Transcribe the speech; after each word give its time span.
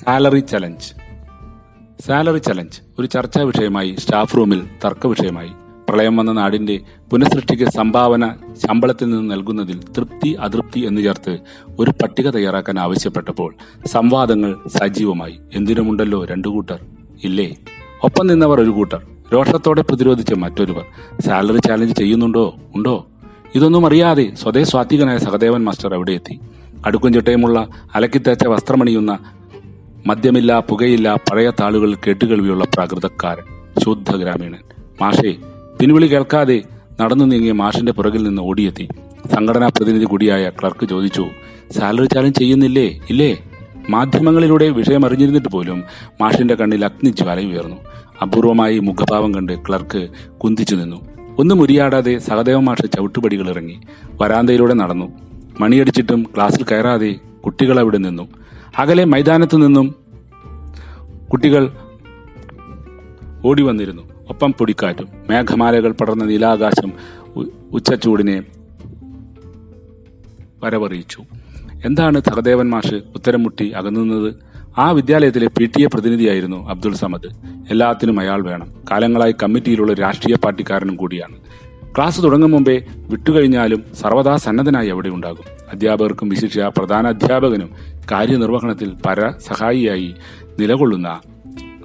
Salary 0.00 0.40
challenge. 0.40 0.94
Salary 2.06 2.38
challenge. 2.38 2.80
ഒരു 2.98 3.06
ചർച്ചാ 3.06 3.42
വിഷയമായി 3.42 3.96
സ്റ്റാഫ് 3.98 4.36
റൂമിൽ 4.36 4.66
തർക്ക 4.84 5.06
വിഷയമായി. 5.06 5.50
പ്രളയം 5.88 6.16
വന്ന 6.16 6.32
നാടിന്റെ 6.32 6.80
പുനഃസൃഷ്ടിക്ക് 7.10 7.64
സംഭാവന 7.64 8.36
ശമ്പളത്തിൽ 8.54 9.10
നിന്ന് 9.10 9.30
നൽകുന്നതിൽ 9.30 9.80
തൃപ്തി 9.96 10.28
അതൃപ്തി 10.28 10.80
എന്ന് 10.80 11.00
ചേർത്ത് 11.00 11.38
ഒരു 11.78 11.90
പട്ടിക 11.90 12.30
തയ്യാറാക്കാൻ 12.30 12.78
ആവശ്യപ്പെട്ടപ്പോൾ 12.78 13.54
സംവാദങ്ങൾ 13.86 14.56
സജീവമായി. 14.66 15.40
എന്തിനുമുണ്ടല്ലോ 15.54 16.24
രണ്ടു 16.24 16.48
കൂട്ടർ? 16.48 16.78
ഇല്ലേ? 17.24 17.56
ഒപ്പം 18.02 18.26
നിന്നവർ 18.26 18.60
ഒരു 18.60 18.70
കൂട്ടർ. 18.70 19.06
രോഷത്തോടെ 19.32 19.82
പ്രതിരോധിച്ച 19.82 20.34
മറ്റൊരുവർ. 20.34 20.84
സാലറി 21.20 21.58
ചാലഞ്ച് 21.58 21.94
ചെയ്യുന്നുണ്ടോ? 21.94 22.56
ഉണ്ടോ? 22.74 23.06
ഇതൊന്നും 23.54 23.86
അറിയാതെ 23.86 24.32
സ്വതേ 24.34 24.64
സ്വാത്വികനായ 24.64 25.18
സഹദേവൻ 25.18 25.64
മാസ്റ്റർ 25.64 25.94
അവിടെ 25.94 26.12
എത്തി 26.12 26.40
അടുക്കും 26.86 27.12
ചിട്ടയുമുള്ള 27.12 27.68
അലക്കിത്തേച്ച 27.94 28.46
വസ്ത്രമണിയുന്ന 28.46 29.18
മദ്യമില്ല 30.06 30.60
പുകയില്ല 30.60 31.14
പഴയ 31.14 31.50
താളുകൾ 31.60 31.94
കേട്ടുകേൾവിയുള്ള 31.94 32.64
പ്രാകൃതക്കാരൻ 32.64 33.42
ശുദ്ധ 33.84 34.16
ഗ്രാമീണൻ. 34.16 34.58
മാഷേ 35.02 35.36
പിൻവിളി 35.80 36.06
കേൾക്കാതെ 36.06 36.62
നടന്നു 37.00 37.24
നീങ്ങിയ 37.24 37.52
മാഷിന്റെ 37.52 37.92
പുറകിൽ 37.92 38.22
നിന്ന് 38.22 38.42
ഓടിയെത്തി. 38.42 38.88
സംഘടനാ 39.34 39.68
പ്രതിനിധി 39.68 40.04
കൂടിയായ 40.04 40.50
ക്ലർക്ക് 40.50 40.88
ചോദിച്ചു 40.88 41.26
സാലറി 41.78 42.06
ചാലഞ്ച് 42.06 42.38
ചെയ്യുന്നില്ലേ? 42.38 43.00
ഇല്ലേ? 43.10 43.42
മാധ്യമങ്ങളിലൂടെ 43.90 44.68
വിഷയം 44.68 45.06
അറിഞ്ഞിരുന്നിട്ട് 45.06 45.48
പോലും 45.48 45.84
മാഷിന്റെ 46.20 46.54
കണ്ണിൽ 46.54 46.84
അഗ്നിജ്വാല 46.84 47.40
ഉയർന്നു. 47.40 47.76
അപൂർവമായി 48.22 48.78
മുഖഭാവം 48.78 49.34
കണ്ട് 49.34 49.58
ക്ലർക്ക് 49.68 50.08
കുന്തിച്ചു 50.38 50.76
നിന്നു. 50.76 50.96
ഒന്നും 51.38 51.58
മുരിയാടാതെ 51.58 52.18
സഹദേവ 52.18 52.58
മാഷ് 52.58 52.96
ചവിട്ടുപടികൾ 52.96 53.50
ഇറങ്ങി 53.50 53.80
വരാന്തയിലൂടെ 54.22 54.74
നടന്നു. 54.74 55.12
മണിയടിച്ചിട്ടും 55.60 56.26
ക്ലാസ്സിൽ 56.36 56.64
കയറാതെ 56.64 57.14
കുട്ടികൾ 57.44 57.80
അവിടെ 57.80 57.98
നിന്നു. 57.98 58.28
അകലെ 58.78 59.04
മൈതാനത്തു 59.04 59.56
നിന്നും 59.56 59.94
കുട്ടികൾ 61.32 61.72
ഓടി 63.44 63.62
വന്നിരുന്നു 63.62 64.02
ഒപ്പം 64.28 64.52
പൊടിക്കാറ്റും 64.52 65.08
മേഘമാലകൾ 65.30 65.92
പടർന്ന 65.92 66.24
നീലാകാശം 66.24 66.92
ഉച്ചച്ചൂടിനെ 67.72 68.42
വരവറിയിച്ചു. 70.64 71.22
എന്താണ് 71.84 72.20
സഹദേവൻ 72.20 72.70
മാഷ് 72.70 72.94
ഉത്തരം 72.94 73.42
മുട്ടി 73.42 73.68
അകന്നുന്നത്? 73.68 74.34
ആ 74.78 74.90
വിദ്യാലയത്തിലെ 74.90 75.46
പി 75.46 75.64
ടി 75.64 75.82
എ 75.82 75.86
പ്രതിനിധിയായിരുന്നു 75.86 76.68
അബ്ദുൾ 76.68 76.94
സമദ്. 76.94 77.28
എല്ലാത്തിനും 77.70 78.20
അയാൾ 78.20 78.42
വേണം. 78.42 78.74
കാലങ്ങളായി 78.90 79.34
കമ്മിറ്റിയിലുള്ള 79.42 79.92
രാഷ്ട്രീയ 79.92 80.36
പാർട്ടിക്കാരനും 80.36 80.96
കൂടിയാണ്. 80.96 81.36
ക്ലാസ് 81.96 82.22
തുടങ്ങും 82.22 82.50
മുമ്പേ 82.50 82.86
വിട്ടുകഴിഞ്ഞാലും 82.96 83.84
സർവദാ 83.94 84.36
സന്നദ്ധനായി 84.36 84.88
അവിടെ 84.88 85.08
ഉണ്ടാകും. 85.08 85.59
അധ്യാപകർക്കും 85.72 86.28
വിശിഷ്യ 86.28 86.70
പ്രധാന 86.76 87.08
അധ്യാപകനും 87.08 87.70
കാര്യനിർവഹണത്തിൽ 88.12 88.96
പര 89.06 89.30
സഹായിയായി 89.30 90.14
നിലകൊള്ളുന്ന 90.60 91.20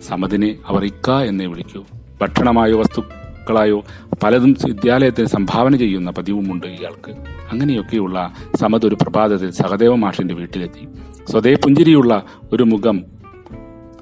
സമതിനെ 0.02 0.56
അവർ 0.68 0.86
ഇക്ക 0.86 1.12
എന്നേ 1.12 1.46
വിളിക്കൂ. 1.46 1.86
ഭക്ഷണമായോ 2.22 2.80
വസ്തുക്കളായോ 2.80 3.84
പലതും 4.24 4.56
വിദ്യാലയത്തിന് 4.66 5.26
സംഭാവന 5.26 5.76
ചെയ്യുന്ന 5.76 6.12
പതിവുമുണ്ട് 6.12 6.68
ഇയാൾക്ക്. 6.68 7.12
അങ്ങനെയൊക്കെയുള്ള 7.52 8.34
സമത് 8.56 8.86
ഒരു 8.86 8.98
പ്രഭാതത്തിൽ 9.02 9.52
സഹദേവ 9.52 9.96
മാഷിന്റെ 9.96 10.34
വീട്ടിലെത്തി. 10.34 10.88
സ്വതേ 11.32 11.54
പുഞ്ചിരിയുള്ള 11.54 12.24
ഒരു 12.54 12.64
മുഖം 12.64 13.04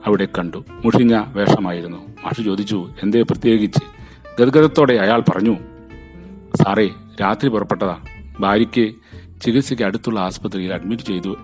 അവിടെ 0.05 0.27
കണ്ടു. 0.39 0.65
മുഷിഞ്ഞ 0.85 1.23
വേഷമായിരുന്നു. 1.27 1.97
മാഷ് 1.97 2.45
ചോദിച്ചു 2.45 2.89
എന്തേ 3.03 3.21
പ്രത്യേകിച്ച്? 3.21 3.79
ഗദ്ഗതത്തോടെ 4.39 4.93
അയാൾ 4.93 5.21
പറഞ്ഞു 5.21 5.57
സാറേ 6.55 6.89
രാത്രി 7.21 7.49
പുറപ്പെട്ടതാ. 7.49 7.97
ഭാര്യയ്ക്ക് 8.39 8.95
ചികിത്സയ്ക്ക് 9.43 9.83
അടുത്തുള്ള 9.83 10.19
ആസ്പത്രിയിൽ 10.19 10.73
അഡ്മിറ്റ് 10.73 11.03
ചെയ്തു 11.03 11.35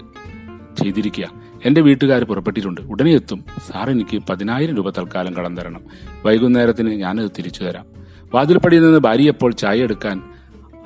ചെയ്തിരിക്കുക. 0.84 1.32
എന്റെ 1.66 1.82
വീട്ടുകാർ 1.82 2.24
പുറപ്പെട്ടിട്ടുണ്ട്. 2.24 2.82
ഉടനെ 2.82 3.12
എത്തും. 3.12 3.46
സാർ 3.68 3.90
എനിക്ക് 3.90 4.24
പതിനായിരം 4.30 4.76
രൂപ 4.76 4.90
തൽക്കാലം 4.90 5.34
കടം 5.34 5.58
തരണം. 5.58 5.82
വൈകുന്നേരത്തിന് 6.26 6.90
ഞാനത് 6.90 7.32
തിരിച്ചു 7.38 7.64
തരാം. 7.64 7.86
വാതിൽപ്പടിയിൽ 8.34 8.84
നിന്ന് 8.84 9.00
ഭാര്യ 9.00 9.28
എപ്പോൾ 9.28 9.52
ചായ 9.52 9.80
എടുക്കാൻ 9.80 10.22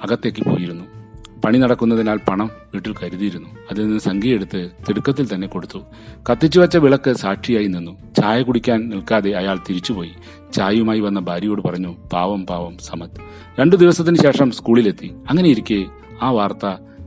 അകത്തേക്ക് 0.04 0.44
പോയിരുന്നു. 0.46 0.86
പണി 1.46 1.58
നടക്കുന്നതിനാൽ 1.58 2.20
പണം 2.28 2.50
വീട്ടിൽ 2.74 2.96
കരുതിയിരുന്നു. 3.04 3.50
അതിൽ 3.72 3.86
നിന്ന് 3.86 4.00
സംഖ്യയെടുത്ത് 4.00 4.70
തിടുക്കത്തിൽ 4.90 5.34
തന്നെ 5.34 5.48
കൊടുത്തു. 5.48 5.80
കത്തിച്ചു 6.32 6.60
വെച്ച 6.60 6.78
വിളക്ക് 6.78 7.14
സാക്ഷിയായി 7.14 7.68
നിന്നു. 7.68 7.92
ചായ 7.92 8.42
കുടിക്കാൻ 8.42 8.90
നിൽക്കാതെ 8.90 9.32
അയാൾ 9.32 9.60
തിരിച്ചുപോയി. 9.70 10.12
ചായയുമായി 10.54 11.00
വന്ന 11.00 11.20
ഭാര്യയോട് 11.20 11.62
പറഞ്ഞു 11.62 11.96
പാവം 12.14 12.46
പാവം 12.46 12.78
സമത്. 12.78 13.10
രണ്ടു 13.60 13.76
ദിവസത്തിന് 13.76 14.16
ശേഷം 14.16 14.52
സ്കൂളിലെത്തി. 14.52 15.14
അങ്ങനെ 15.30 15.50
ഇരിക്കെ 15.50 15.86
ആ 16.22 16.30
വാർത്ത 16.30 16.66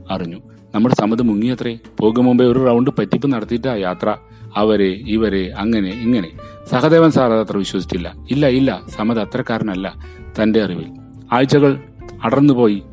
അറിഞ്ഞു. 0.09 0.37
നമ്മുടെ 0.75 0.95
സമ്മതി 0.95 1.23
മുങ്ങിയത്രേ. 1.23 1.77
പോകും 1.99 2.25
മുമ്പേ 2.25 2.45
ഒരു 2.45 2.65
റൗണ്ട് 2.65 2.91
പറ്റിപ്പ് 2.99 3.27
നടത്തിയിട്ടാ 3.27 3.75
യാത്ര. 3.75 4.15
അവരെ 4.57 4.85
ഇവരെ 4.85 5.53
അങ്ങനെ 5.57 5.89
ഇങ്ങനെ. 5.89 6.31
സഹദേവൻ 6.71 7.11
സാർ 7.11 7.31
അതത്ര 7.31 7.57
വിശ്വസിച്ചില്ല. 7.57 8.13
ഇല്ല 8.31 8.47
ഇല്ല 8.47 8.81
സമത് 8.89 9.19
അത്രക്കാരനല്ല. 9.19 9.95
തന്റെ 10.41 10.63
അറിവിൽ. 10.63 10.85
ആഴ്ചകൾ 11.31 11.83
അടർന്നുപോയി 12.23 12.83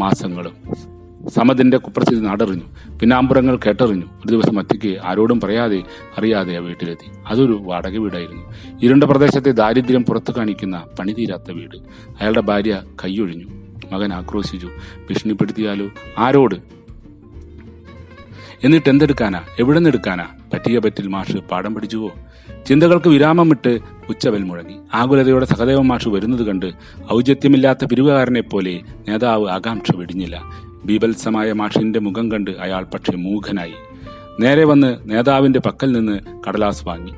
മാസങ്ങളും. 0.00 0.52
സമതിന്റെ 1.28 1.76
കുപ്രസിദ്ധി 1.76 2.26
നടറിഞ്ഞു. 2.26 2.96
പിന്നാമ്പുറങ്ങൾ 2.98 3.56
കേട്ടറിഞ്ഞു. 3.56 4.04
ഒരു 4.04 4.28
ദിവസം 4.28 4.58
ഒറ്റയ്ക്ക് 4.58 4.98
ആരോടും 5.04 5.40
പറയാതെ 5.40 5.82
അറിയാതെ 6.18 6.56
ആ 6.56 6.58
വീട്ടിലെത്തി. 6.58 7.10
അതൊരു 7.26 7.60
വാടക 7.62 7.98
വീടായിരുന്നു. 7.98 8.42
ഇരുണ്ട 8.82 9.04
പ്രദേശത്തെ 9.04 9.50
ദാരിദ്ര്യം 9.50 10.04
പുറത്തു 10.04 10.32
കാണിക്കുന്ന 10.36 10.84
പണിതീരാത്ത 10.98 11.50
വീട്. 11.50 11.76
അയാളുടെ 12.20 12.40
ഭാര്യ 12.40 12.82
കൈയൊഴിഞ്ഞു. 13.04 13.67
മകൻ 13.92 14.12
ആക്രോശിച്ചു. 14.12 14.70
ഭീഷണിപ്പെടുത്തിയാലോ? 15.10 15.90
ആരോട്? 16.18 16.54
എന്നിട്ട് 18.64 18.90
എന്തെടുക്കാനാ? 18.90 19.42
എവിടെ 19.58 19.78
നിന്നെടുക്കാനാ 19.78 20.26
പറ്റിയ 20.52 20.78
പറ്റിൽ 20.78 21.08
മാഷ് 21.08 21.36
പാഠം 21.36 21.74
പഠിച്ചുവോ? 21.74 22.10
ചിന്തകൾക്ക് 22.66 23.08
വിരാമമിട്ട് 23.08 23.78
ഉച്ചവൽ 24.08 24.42
മുഴങ്ങി. 24.42 24.76
ആകുലതയോടെ 24.94 25.44
സഹദേവ 25.44 25.80
മാഷ് 25.80 26.08
വരുന്നത് 26.08 26.42
കണ്ട് 26.42 26.72
ഔചിത്യമില്ലാത്ത 27.12 27.84
പിരിവുകാരനെ 27.84 28.40
പോലെ 28.40 28.80
നേതാവ് 29.08 29.48
ആകാംക്ഷ 29.48 29.96
വെടിഞ്ഞില്ല. 29.96 30.42
ബീഭത്സമായ 30.84 31.52
മാഷിന്റെ 31.52 32.00
മുഖം 32.00 32.32
കണ്ട് 32.32 32.50
അയാൾ 32.50 32.84
പക്ഷെ 32.84 33.12
മൂഖനായി 33.12 33.72
നേരെ 34.40 34.64
വന്ന് 34.64 34.96
നേതാവിന്റെ 35.04 35.58
പക്കൽ 35.58 35.92
നിന്ന് 35.92 36.20
കടലാസ് 36.48 36.84
വാങ്ങി. 36.88 37.12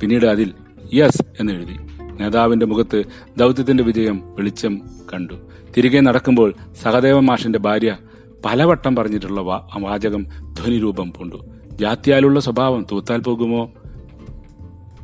പിന്നീട് 0.00 0.26
അതിൽ 0.26 0.52
യെസ് 0.94 1.22
എന്നെഴുതി. 1.40 1.87
നേതാവിന്റെ 2.20 2.66
മുഖത്ത് 2.66 3.04
ദൗത്യത്തിന്റെ 3.36 3.84
വിജയം 3.84 4.22
വെളിച്ചം 4.26 4.80
കണ്ടു. 5.14 5.34
തിരികെ 5.76 6.00
നടക്കുമ്പോൾ 6.00 6.54
സഹദേവ 6.82 7.20
മാഷിന്റെ 7.20 7.58
ഭാര്യ 7.58 7.96
പലവട്ടം 8.44 8.96
പറഞ്ഞിട്ടുള്ള 8.96 9.40
വാചകം 9.78 10.26
ധ്വനിരൂപം 10.52 11.12
പൂണ്ടു. 11.12 11.36
ജാത്യാലുള്ള 11.72 12.40
സ്വഭാവം 12.40 12.86
തൂത്താൽ 12.92 13.20
പോകുമോ? 13.20 13.70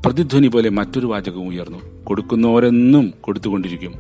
പ്രതിധ്വനി 0.07 0.47
പോലെ 0.47 0.69
മറ്റൊരു 0.69 1.07
വാചകവും 1.07 1.49
ഉയർന്നു. 1.49 2.05
കൊടുക്കുന്നവരെന്നും 2.05 3.13
കൊടുത്തുകൊണ്ടിരിക്കും. 3.21 3.95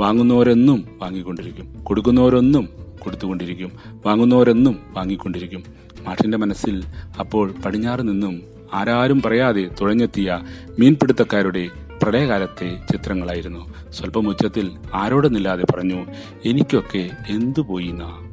വാങ്ങുന്നവരെന്നും 0.00 0.84
വാങ്ങിക്കൊണ്ടിരിക്കും. 1.02 1.84
കൊടുക്കുന്നവരൊന്നും 1.84 2.68
കൊടുത്തുകൊണ്ടിരിക്കും. 2.98 3.72
വാങ്ങുന്നവരെന്നും 4.06 4.78
വാങ്ങിക്കൊണ്ടിരിക്കും. 4.92 5.62
മാഷിന്റെ 6.08 6.38
മനസ്സിൽ 6.38 6.84
അപ്പോൾ 7.20 7.54
പടിഞ്ഞാറ് 7.64 8.08
നിന്നും 8.08 8.53
ആരാരും 8.72 9.22
പറയാതെ 9.22 9.70
തുഴഞ്ഞെത്തിയ 9.80 10.40
മീൻപിടുത്തക്കാരുടെ 10.78 11.68
പ്രളയകാലത്തെ 12.02 12.78
ചിത്രങ്ങളായിരുന്നു. 12.92 13.92
സ്വല്പം 13.92 14.28
ഉച്ചത്തിൽ 14.28 14.70
ആരോടെന്നില്ലാതെ 14.94 15.64
പറഞ്ഞു 15.74 16.06
എനിക്കൊക്കെ 16.44 17.10
എന്തു 17.28 17.60
പോയി 17.60 17.92
നാ? 17.92 18.23